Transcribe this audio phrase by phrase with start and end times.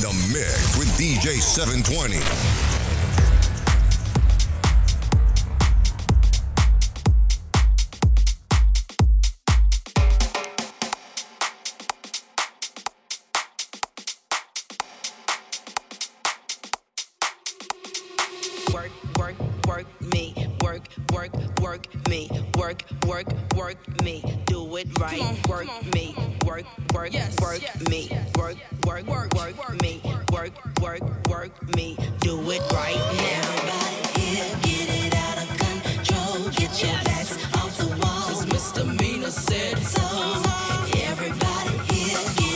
[0.00, 2.69] the mix with DJ 720.
[22.70, 24.22] work, work, work me.
[24.46, 25.48] Do it right.
[25.48, 26.14] Work me.
[26.44, 26.64] Work,
[26.94, 27.08] work,
[27.48, 28.08] work me.
[28.38, 28.56] Work,
[28.86, 30.00] work, work, work me.
[30.32, 31.96] Work, work, work me.
[32.20, 33.40] Do it right now.
[33.50, 36.48] Everybody here, get it out of control.
[36.50, 38.44] Get your backs off the walls.
[38.44, 38.86] Cause Mr.
[39.00, 40.06] Mina said so.
[41.08, 42.49] Everybody here,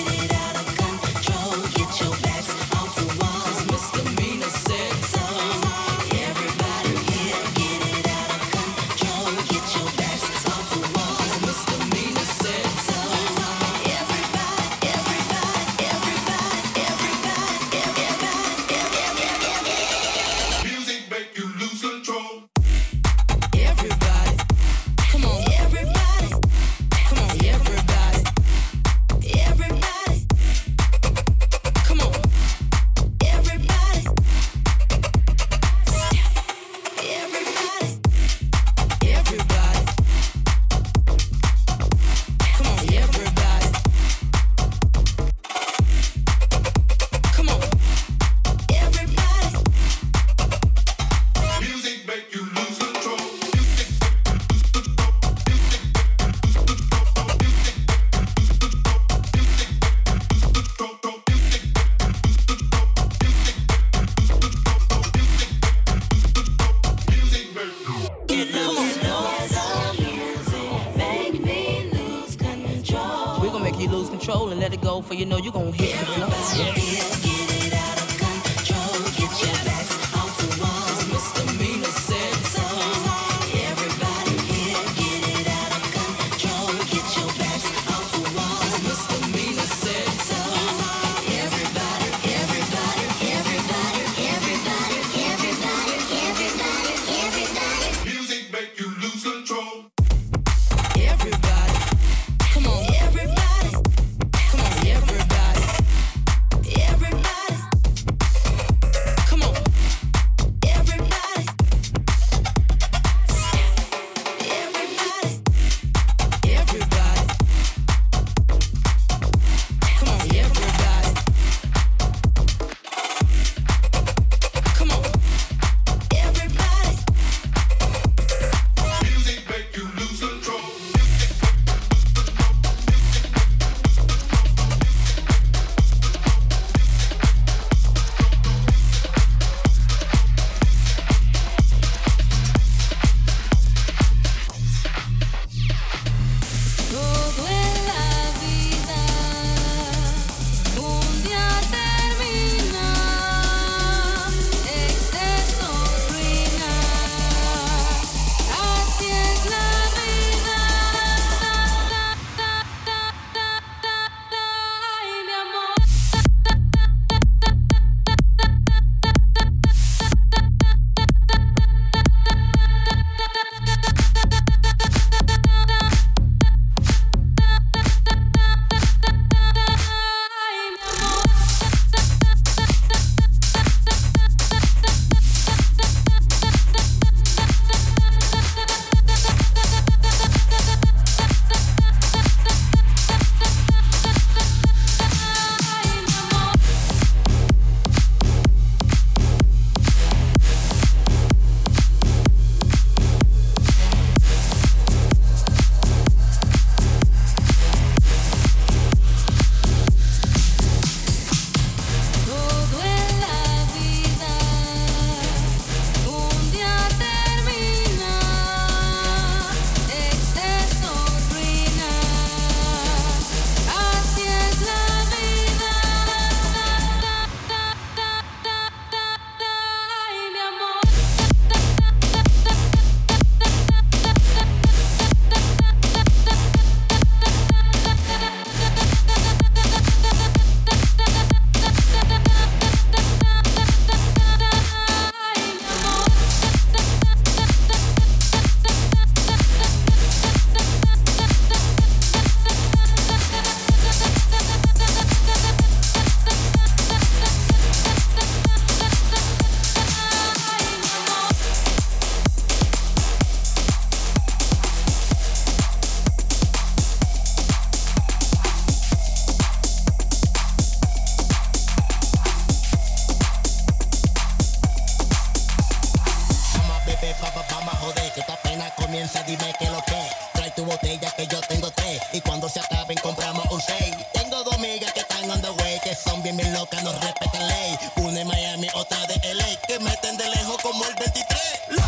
[279.52, 280.10] que lo que.
[280.32, 282.00] Trae tu botella que yo tengo tres.
[282.12, 283.94] Y cuando se acaben compramos un seis.
[284.12, 287.46] Tengo dos amigas que están on the way, que son bien bien locas, no respetan
[287.48, 287.78] ley.
[287.96, 291.83] Una en Miami, otra de LA, que meten de lejos como el 23.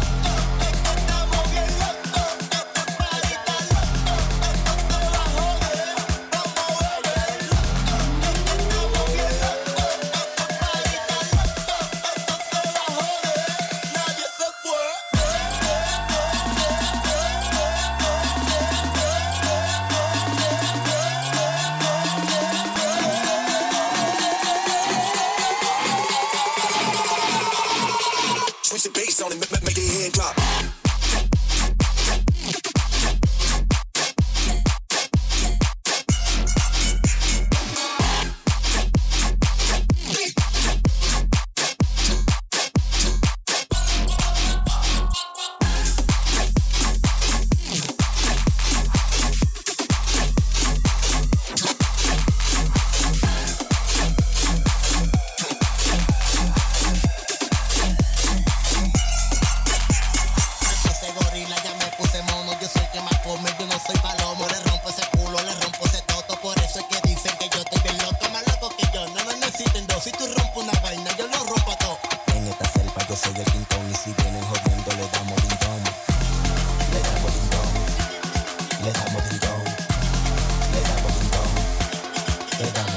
[82.59, 82.96] けど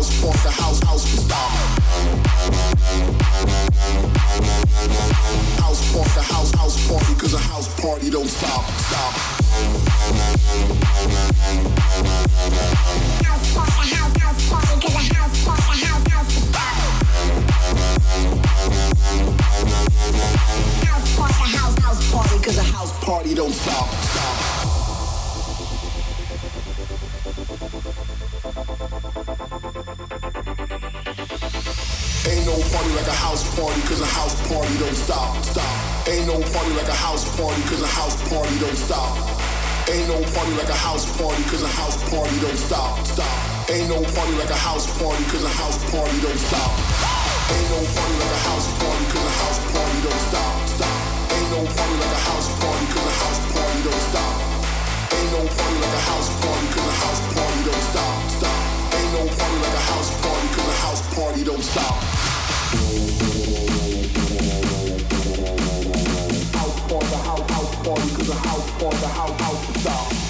[0.00, 0.59] house, bought the
[44.70, 46.70] house party, cause a house party don't stop.
[47.50, 50.98] Ain't no party like a house party, cause a house party don't stop, stop.
[51.34, 54.34] Ain't no party like a house party, cause a house party don't stop.
[55.10, 58.62] Ain't no party like a house party, cause a house party don't stop, stop.
[58.94, 61.96] Ain't no party like a house party, cause a house party don't stop.
[66.54, 70.29] House party, house, house party, cause a house party, house, house stop.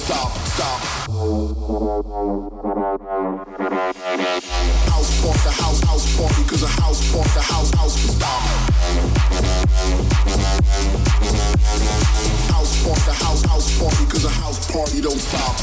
[0.00, 0.80] Stop, stop.
[4.88, 8.42] House party, house, house party, cause a house party, house, house to stop.
[12.48, 15.56] House party, house, house party, cause a house party don't stop,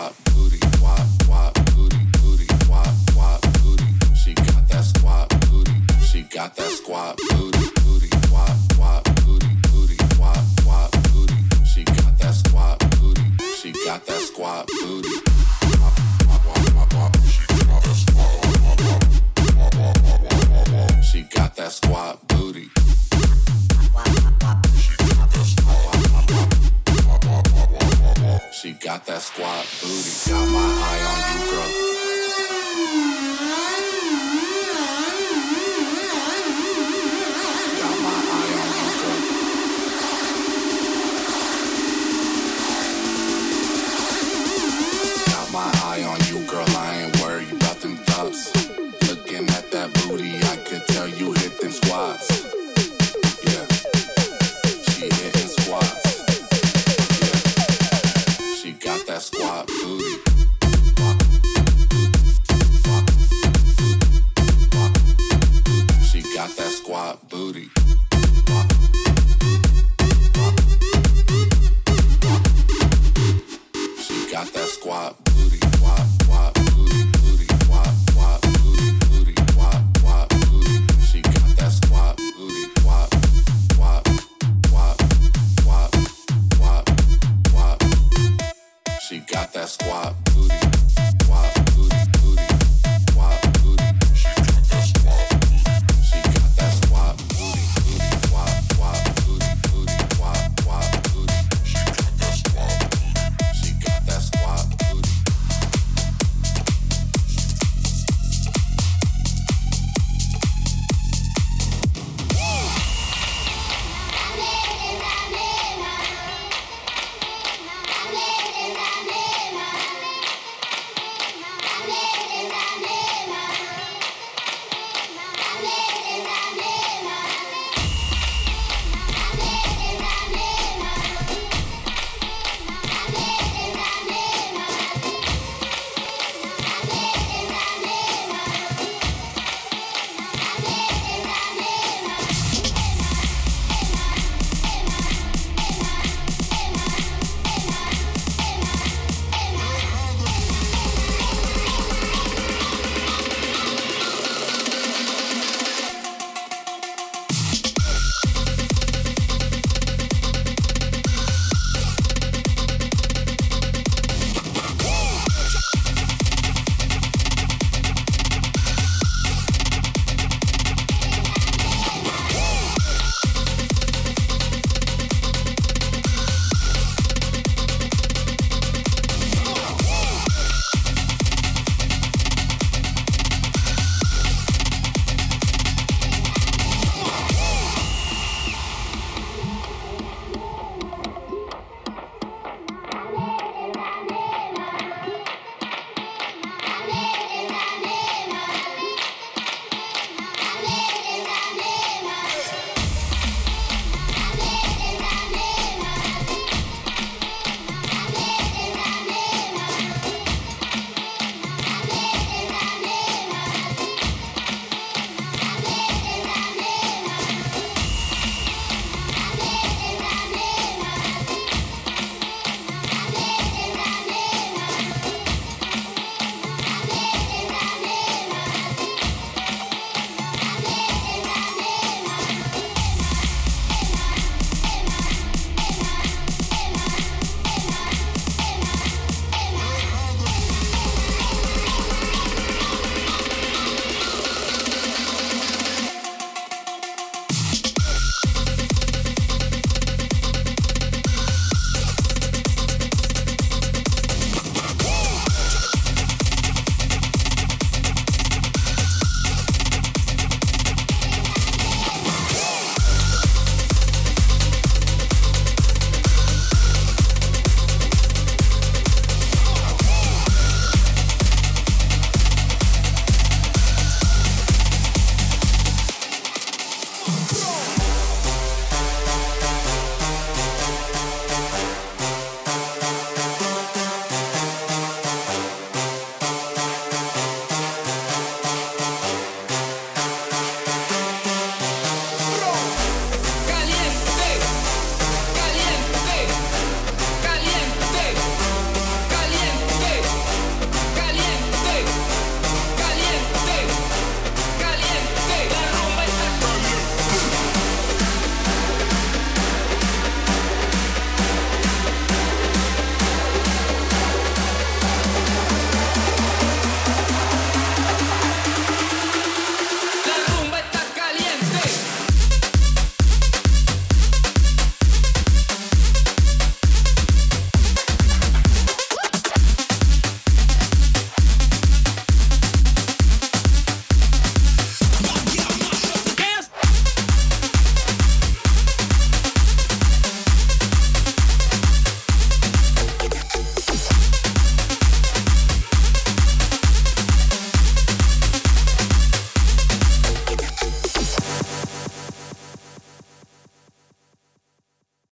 [0.00, 0.29] got